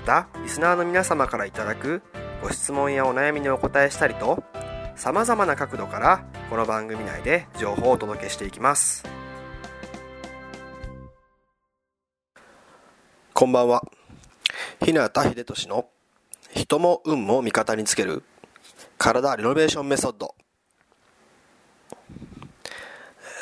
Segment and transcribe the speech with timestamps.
[0.00, 2.02] またリスナーの皆様からいただく
[2.42, 4.42] ご質問やお悩みにお答えしたりと
[4.96, 9.04] さまざまな角度からこの番組内で情報をお届けしていきます。
[13.34, 13.82] こんばんは。
[14.82, 15.86] 日向秀俊の
[16.54, 18.22] 人も運も味方につける
[18.96, 20.34] 体リノベーションメソッド。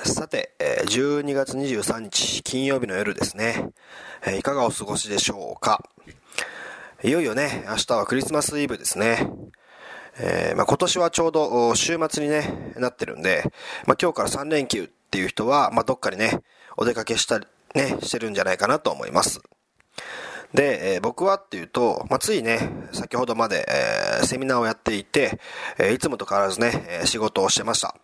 [0.04, 3.70] さて、12月23日金曜日の夜ですね、
[4.38, 5.88] いかがお過ごしでしょうか。
[7.04, 9.30] いよいよね、明日はクリスマスイブですね。
[10.18, 13.44] えー、まあ、今年はちょうど週末にね、なってるんで、
[13.86, 16.40] まあ、今日から3連休っていう人は、まあ、どっかにね、
[16.76, 19.40] お出かけしたり、ね、してるんじゃないかなと思います。
[20.52, 25.38] で、えー、僕はっていうと、ま、ついね、先ほどまで、えー、セミナーをやっていて、
[25.78, 27.94] え、いつもと変わらずね、え仕事をしてました。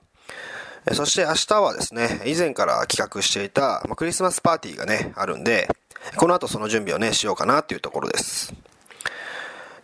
[0.92, 5.68] そして明日はですね、以前から企画していた、ま、クリスマスパーティーがね、あるんで、
[6.16, 8.54] この後その準備をね、しようかなっていうところです。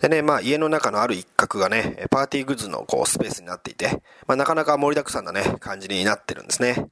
[0.01, 6.88] でね、まあ家の中のある一角がね、パーティーグッズのこうスペースになっていて、まあなかなか盛りだくさんなね、感じになってるんですね。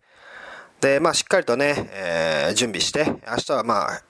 [0.80, 4.02] で、まあしっかりとね、えー、準備して、明日はまあ、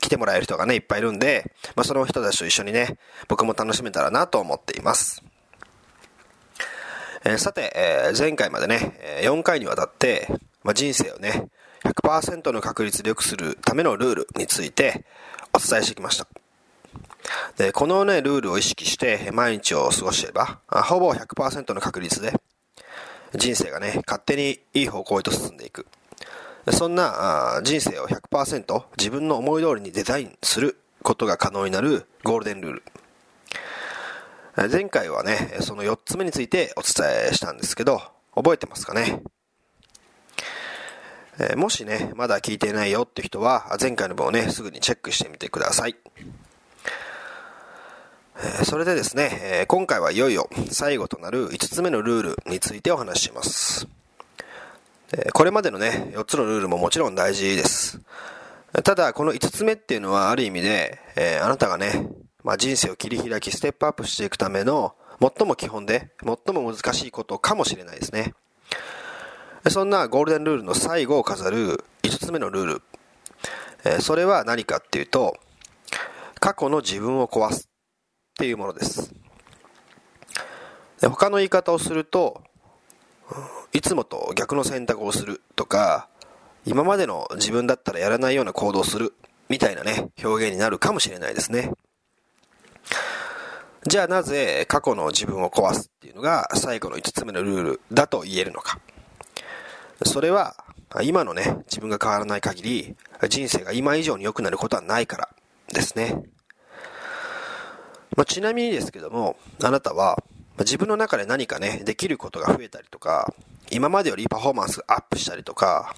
[0.00, 2.98] 来てもらえる人がね、いっぱいいるんで、まあその人たちと一緒にね、
[3.28, 5.22] 僕も楽しめたらなと思っています。
[7.24, 10.28] えー、さて、えー、前回までね、4回にわたって、
[10.62, 11.48] まあ、人生をね、
[11.84, 15.04] 100%の確率で良くするためのルールについて
[15.52, 16.26] お伝えしてきました。
[17.56, 22.32] で、このね、ルールを意識して毎日を過ごしていれば、ほぼ100%の確率で、
[23.34, 25.86] 人生がね、勝手にいい方向へと進んでいく。
[26.70, 32.82] そんな人生を100%自分の思い通りにデザインすることが可能になるゴールデンルール。
[34.70, 38.02] 前回はね、その4つ目についてお伝えしたんですけど、
[38.34, 39.22] 覚えてますかね？
[41.56, 45.96] もしね、まだ聞いていないよって人は、前回の分をね、すぐにチェックしてみてください。
[48.64, 53.86] それでですね、今回はいよいよ最後となる5つ目のルールについてお話しします。
[55.34, 58.00] これまでのね、4つのルールももちろん大事です。
[58.84, 62.08] ただ、この5つ目っていうのはある意味で、え、あなたがね、
[62.42, 68.32] まあ、人生を切り開き、ステップアップしていくための最も基本で、最も難しいことかもしれないですね。
[69.68, 72.80] そんなゴールデンルールの最後を飾る5つ目のルー
[73.84, 74.00] ル。
[74.00, 75.36] それは何かっていうと、
[76.40, 77.68] 過去の自分を壊す。
[78.42, 79.14] っていうものです。
[81.00, 82.42] で他の言い方をすると、
[83.72, 86.08] いつもと逆の選択をするとか、
[86.66, 89.14] 今までの自分だったらやらないような行動をする
[89.48, 91.70] みたいなね、表現になるかもしれないですね。
[93.86, 98.80] じゃあなぜ過去の自分を壊すっていうのが最後の5つ目のルールだと言えるのか。
[100.04, 100.56] それは
[101.02, 102.96] 今のね、自分が変わらない限り
[103.28, 105.28] 人生が今以上に良くなることはないから
[105.72, 106.24] ですね。
[108.16, 110.22] まあ、ちなみにですけども、あなたは、
[110.58, 113.32] 自分の中で何かね、できることが増えたりとか、
[113.70, 115.94] 今までよりパフォーマンスがアップしたりとか、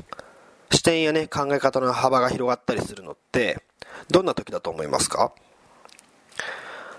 [0.70, 3.62] 視点やね、考え方の幅が広がったりするのって、
[4.10, 5.32] どんな時だと思いますか？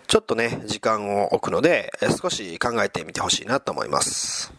[0.08, 1.92] ちょっとね、時間を置くので、
[2.22, 4.54] 少し考えてみてほしいなと思います。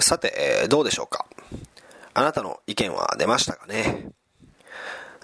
[0.00, 1.26] さて、どうでしょうか？
[2.14, 4.08] あなたの意見は出ましたかね？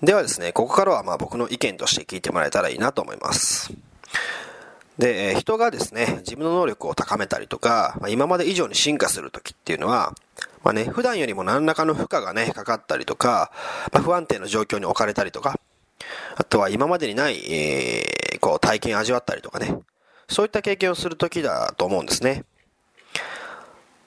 [0.03, 3.73] ではですね、ここからはまあ僕の意見として聞いてもらえたらいいなと思います。
[4.99, 10.15] で、人がですね、自分の能力を高めたりとか、今まで以上に進化するときっていうのは、
[10.63, 13.51] まあね、普段よりも何らかの負荷がね、かかったりとか、
[13.93, 15.59] まあ、不安定な状況に置かれたりとか、
[16.37, 19.79] あとは今までにない、えー、こう体験を味わったりとかね、
[20.29, 22.45] そういった経験をするときだと思うんですね。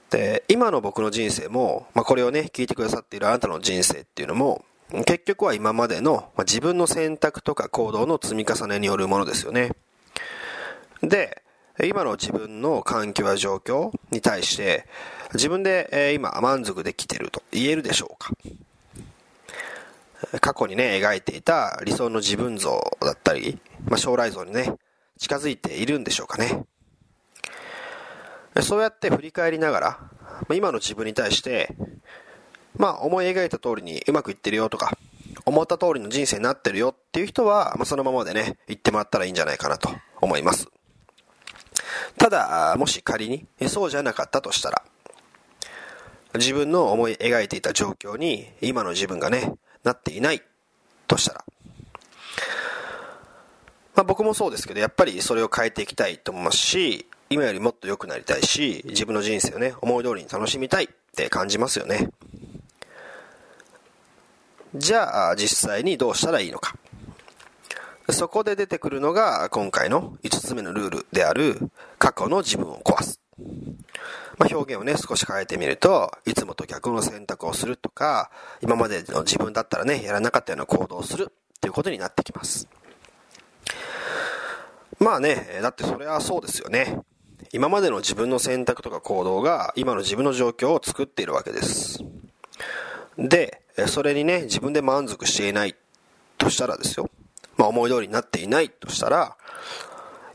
[0.10, 4.64] で、今の僕の人生も、まあ、これをね、聞いてくださっているあなたの人生っていうのも、
[5.06, 9.72] 結局は今までの、まあ、自分の選択とか行動の積み重ねによるものですよね。
[11.02, 11.44] で、
[11.84, 14.86] 今の自分の環境や状況に対して、
[15.34, 18.32] 自分で、え今満足できてると言えるでしょうか
[20.40, 24.74] 過去にね、描いていた理想の自分像だったり、まあ、将来像にね、
[25.20, 26.64] 近づいているんでしょうかね。
[28.62, 30.00] そうやって振り返りながら、
[30.48, 31.76] ま今の自分に対して、
[32.78, 34.98] まあ思い描いた通りにうまくいってるよとか、
[35.46, 39.90] 思った通りの人生になってるよっていう人は、まあ、そのままでね、言ってもらったらいいんじゃないかなと
[40.20, 40.68] 思います。
[42.18, 44.84] ただ、もし仮にそうじゃなかったとしたら、
[46.36, 50.42] 自分の思い描いていた状況に今の自分がね、なっていない
[51.08, 51.46] としたら、
[53.96, 62.10] まあ、僕もそうですけど、やっぱりそれを変えていきたいと思いますし、今よりもっと良くなりたいし、自分の人生をね、思い通りに楽しみたいって感じますよね。
[64.76, 66.76] じゃあ、実際にどうしたらいいのか。
[68.10, 71.60] そこで出てくるのが、今回の5つ目のルールである、
[72.00, 73.20] 過去の自分を壊す。
[74.38, 78.32] まあ、表現をね、少し変えてみると、いつもと逆の選択をするとか、
[78.62, 82.68] 今までの自分だったらね、やらなかったような行動をするっていうことになってきます。
[85.00, 87.02] まあね、だってそれはそうですよね。
[87.54, 92.04] 今までの自分の選択とか行動が今の自分の状況を作っているわけです。
[93.18, 95.76] で、それにね、自分で満足していない
[96.38, 97.10] としたらですよ。
[97.58, 99.38] まあ思い通りになっていないとしたら、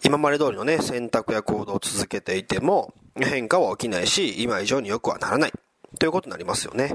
[0.05, 5.53] 今まで通りのね、選択や行動を続けていても変化は起きないし、今以上に良くはならない。
[5.99, 6.95] ということになりますよね。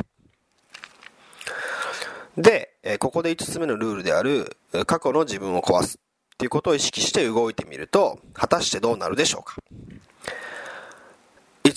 [2.37, 5.99] で、ここで5つ目のルールである、過去の自分を壊す。
[6.33, 9.55] っていうことを意識して動いてみると、果たしてどうなるでしょうか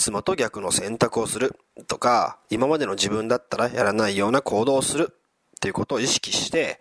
[0.00, 1.54] いつもと逆の選択をする
[1.86, 5.14] とか、今までの自分だったらやらないような行動をするっ
[5.60, 6.80] ていうことを意識して、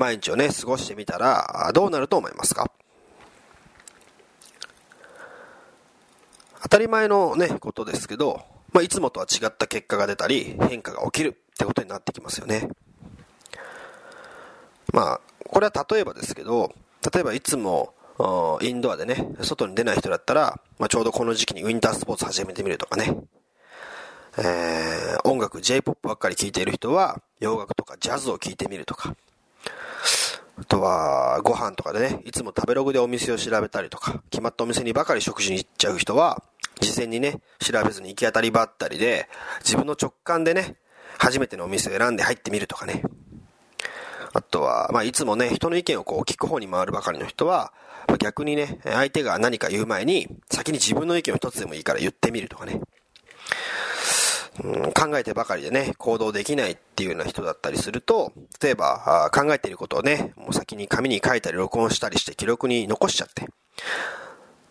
[0.00, 2.68] 毎日をね、過ごしてみたら、どうなると思いますか？
[6.60, 8.42] 当たり前のね、ことですけど、
[8.72, 12.68] まあ、いつもとは違った結果が出たり、変化が起きるってことになってきますよね。
[14.92, 16.74] まあ、これは例えばですけど、
[17.14, 17.94] 例えばいつも、
[18.60, 23.16] インドアでね、外に出ない人だったら、まあ、ちょうどこの時期にウィンタースポーツ始めてみるとかね。
[24.38, 29.14] えー、音楽 J-POP ばっかり聴いている人は、洋楽とかジャズを聴いてみるとか。
[30.56, 36.42] あとは、ご飯とかでね、いつも食べログでお店を調べたりとか、決まったお店にばかり食事に行っちゃう人は、
[36.80, 39.28] 事前にね、調べずに行き当たりばったりで、
[39.60, 40.76] 自分の直感でね、
[41.18, 43.02] 初めてのお店を選んで入ってみるとかね。
[44.32, 47.72] あとは、まあ、いつもね、人の意見をこう聞く方に回るばかりの人は、
[48.06, 52.80] まあ、逆にね、相手が何か言う前に、先に自分の意見を一つでもいいから言ってみるとかね。
[54.62, 58.32] うん、考えてばかりでね、行動できないっていうような人だったりすると、
[58.62, 63.46] 例えば、考えていることをね、もう先に紙に書いたり録音したりして記録に残しちゃって。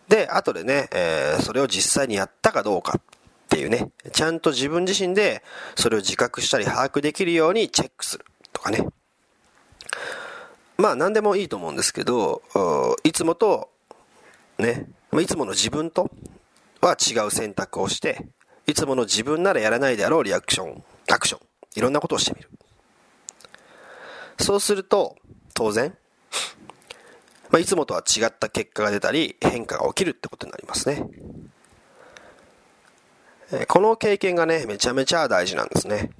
[0.08, 3.02] で、後でね、えー、それを実際にやったかどうかっ
[3.48, 5.42] ていうね、ちゃんと自分自身で
[5.76, 8.86] それを自覚したり把握できるようにチェックするとかね。
[10.80, 12.42] まあ何でもいいと思うんですけど、
[13.04, 13.70] いつもと、
[14.58, 14.86] ね、
[15.20, 16.10] いつもの自分と
[16.80, 18.26] は違う選択をして、
[18.66, 21.40] いつもの自分ならやらないであろうリアクション、アクション、
[21.76, 22.48] いろんなことをしてみる。
[24.38, 25.16] そうすると、
[25.52, 25.94] 当然、
[27.50, 31.04] まあ、いつもとは違った結果が出たり、変化が起きるってことになりますね。
[33.66, 36.10] この経験がね、めちゃめちゃ大事なんですね。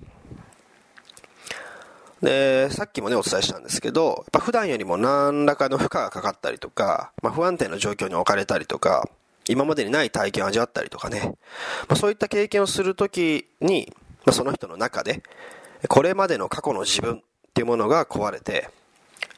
[2.22, 9.08] で、さっきもね、お伝えしたんですけど、やっぱ普段よりも何らかの負荷がかかったりとか、まあ、不安定な状況に置かれたりとか、
[9.48, 11.34] 今までにない体験を味わったりとかね、
[11.88, 13.92] まあ、そういった経験をするときに、
[14.26, 15.22] まあ、その人の中で、
[15.88, 17.20] これまでの過去の自分っ
[17.54, 18.68] ていうものが壊れて、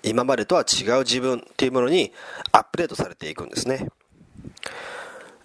[0.03, 2.13] 今までとは違う自分っていうものに
[2.51, 3.89] アップデートされていくんですね。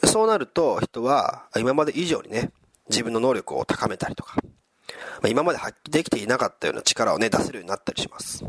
[0.03, 2.51] そうなると人は今まで以上にね、
[2.89, 4.37] 自分の能力を高めたりとか、
[5.21, 8.43] まあ、今まで発揮できていなかったような力をね、出せるようになったりします。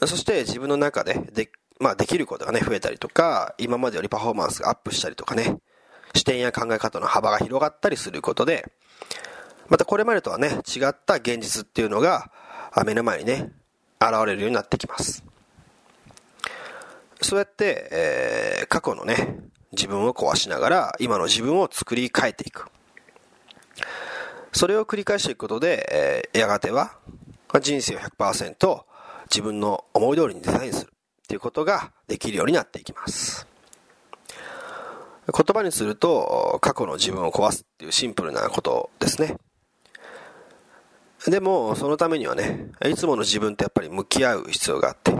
[0.00, 5.58] そして自分の中でで、まあ、できることがね、増えたりとか、今までよりパフォーマンスがアップしたりとかね、
[6.14, 8.70] 視点や考え方の幅が広がったりすることで、
[9.68, 12.30] またこれまでとはね、違った現実っていうのが、
[12.84, 13.52] 目の前にね、
[14.00, 15.24] 現れるようになってきます。
[17.22, 19.38] そうやって、えー、過去のね、
[19.72, 22.66] 自分を壊しながら、今の自分を作り変えていく。
[24.54, 26.96] それを繰り返していくことで、えー、やがては
[27.60, 28.84] 人生を100%
[29.28, 30.92] 自分の思い通りにデザインする。
[31.24, 33.46] っていうことができるようになっていきます。
[35.26, 37.62] 言葉にすると過去の自分を壊す。
[37.62, 39.36] っていうシンプルなことですね。
[41.26, 45.16] でもそのためにはねいつもの自分とやっぱり向き合う必要があって。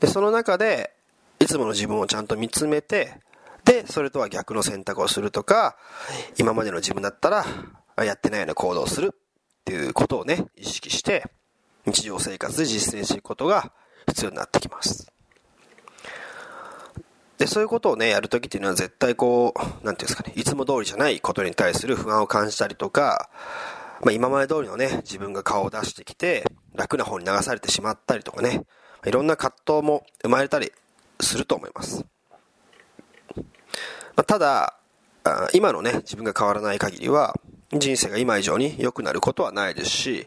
[0.00, 0.92] でその中で
[1.38, 3.20] いつもの自分をちゃんと見つめて
[3.64, 5.76] でそれとは逆の選択をするとか
[6.38, 7.44] 今までの自分だったら
[8.04, 9.16] やってないような行動をするっ
[9.64, 11.24] ていうことをね意識して
[11.86, 13.72] 日常生活で実践していくことが
[14.08, 15.10] 必要になってきます
[17.38, 23.30] でそういうことをねやるときっていうのは絶対こう何て言うんですかねいつも通りじゃないことに対する不安を感じたりとか
[24.04, 26.44] まあ、今まで通りのね、自分が顔を出してきて、
[26.74, 28.64] 楽な方に流されてしまったりとかね、
[29.06, 30.72] いろんな葛藤も生まれたり
[31.20, 32.04] すると思います。
[34.16, 34.78] まあ、ただ、
[35.52, 37.34] 今のね、自分が変わらない限りは、
[37.72, 40.26] 人生が今以上に良くなることはないですし、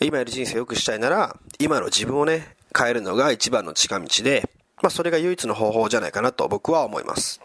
[0.00, 4.48] 今より人生を良くしたいなら、今の自分をね、変えるのが一番の近道で、
[4.82, 7.40] まあ、それが唯一の方法じゃないかなと僕は思います。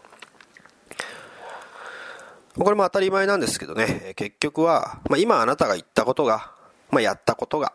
[2.56, 6.52] これも当たり前なんですけどね、結局は、まあ、今あなたが言ったことが、
[6.90, 7.72] まあ、やったことが、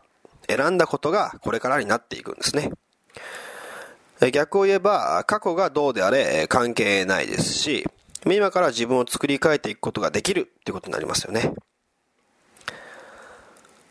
[0.48, 2.72] 選んだことがこれからになっていくんですね。
[4.31, 7.86] 逆を言えば、過去がどうであれ関係ないですし、
[8.25, 11.53] 今から自分を作り変えていくことができるっていうことになりますよね。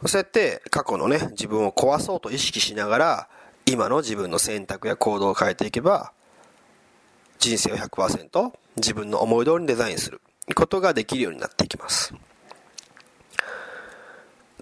[0.07, 3.29] そうやって過去のね、自分を壊そうと意識しながら、
[3.67, 6.13] 今の自分の選択や行動を変えていけば、
[7.39, 10.21] 人生を100%自分の思い通りにデザインする。
[10.55, 12.13] ことができるようになっていきます。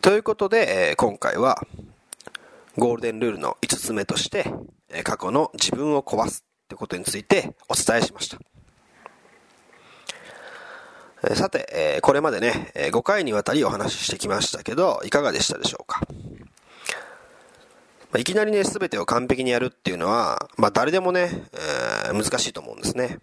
[0.01, 1.61] ということで、今回は
[2.77, 4.53] ゴールデンルールの5つ目として、
[5.05, 8.39] 過去の自分を壊すってことについてお伝えしました。
[11.35, 16.01] さて、これまでね、5回にわたりお話ししてきましたけど、いかがでしたでしょうか？
[18.19, 21.31] いきなりね、全てを完璧にやるっていうのは、まあ誰でもね、
[22.11, 23.19] え、難しいと思うんですね。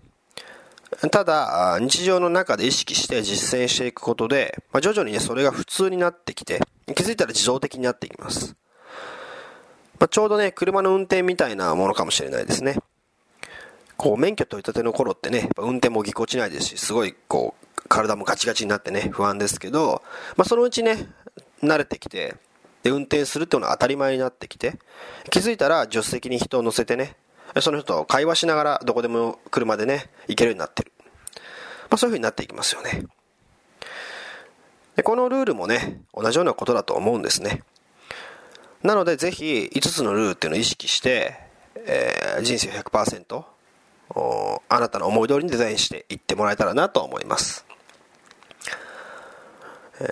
[1.12, 6.62] ただ、日常の中で意識して実践していくことで、まあ、徐々にね、それが普通になってきて、
[6.96, 8.56] 気づいたら自動的になっていきます。
[10.00, 12.78] まあ、ちょうどね、車の運転みたいなものかもしれないですね。
[13.98, 20.02] こう、免許取り立ての頃ってね、運転もぎこちないですし、すごい、こう、体もガチガチになってね、不安ですけど、
[20.38, 21.08] まあ、そのうちね、
[21.62, 22.36] 慣れてきて、
[22.84, 24.80] で、運転するっていうのは当たり前になってきて、
[25.30, 27.18] 気づいたら助手席に人を乗せてね、
[27.60, 30.92] その人と会話しながらどこでも車でね、行けるようになってる。
[31.90, 33.04] まあそういう風になっていきますよね。
[34.96, 37.64] でこのルールもね、同じようなことだと思うんですね。
[38.84, 41.38] なのでぜひ5つのルールっていうのを意識して、
[41.76, 43.44] えー、人生100%
[44.70, 47.66] あなたの思い通りにデザインしていってもらえたらなと思います。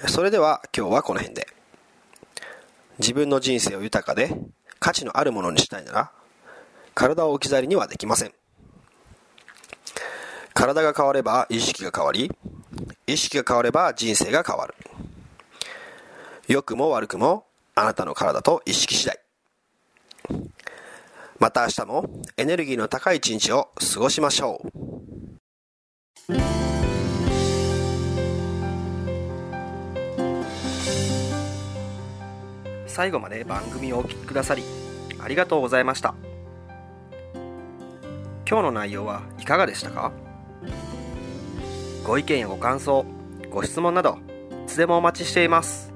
[0.08, 1.48] それでは今日はこの辺で。
[3.00, 4.32] 自分の人生を豊かで
[4.80, 6.12] 価値のあるものにしたいなら
[6.96, 8.34] 体を置き去りにはできません。
[10.54, 12.32] 体が変われば意識が変わり、
[13.06, 14.74] 意識が変われば人生が変わる。
[16.48, 17.47] 良くも悪くも
[17.80, 19.20] あなたの体と意識次第。
[21.38, 24.70] また明日もエネルギーの高い一日を過ごしましょう。
[32.88, 34.64] 最後まで番組をお聴きくださり
[35.20, 36.16] ありがとうございました。
[38.50, 40.12] 今日の内容はいかがでしたか？
[42.04, 43.06] ご意見やご感想
[43.52, 44.18] ご質問など
[44.66, 45.87] いつでもお待ちしています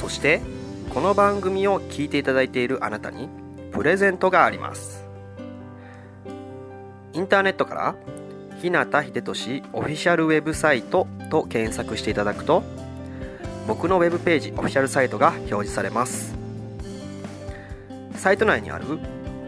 [0.00, 0.40] そして
[0.94, 3.28] この番組を聞いていただいているあなたに
[3.70, 5.04] プレゼントがあります。
[7.12, 7.94] インターネットから
[8.62, 12.62] 日向秀俊オフィシャルウェブサイトと検索していただくと
[13.68, 16.34] 僕のウェブページオフィシャルサイトが表示されます。
[18.14, 18.86] サイト内にある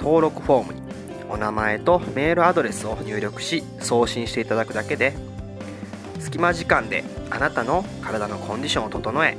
[0.00, 0.82] 登録フォームに
[1.30, 5.14] お名前とメールアドレスを入力し送信していただくだけで
[6.18, 9.38] 隙間時間であなたの体のコンディションを整え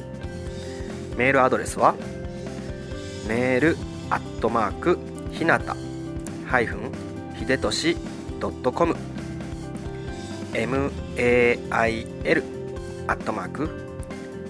[1.17, 1.95] メールアドレスは？
[3.27, 3.77] メール
[4.09, 4.97] アットマーク
[5.31, 5.75] ひなた
[6.47, 6.91] ハイフン
[7.37, 7.95] ひでとし
[8.39, 8.95] .com
[10.53, 10.91] mail
[13.07, 13.69] アットマーク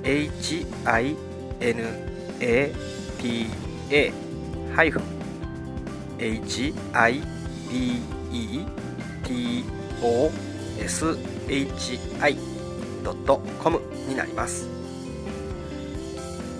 [0.03, 1.15] hinata
[4.75, 5.03] ハイフン
[6.17, 7.25] hibe
[13.03, 14.80] poshi.com になります。